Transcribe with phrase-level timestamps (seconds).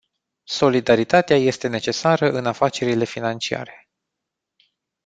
[0.45, 3.89] Solidaritatea este necesară în afacerile financiare.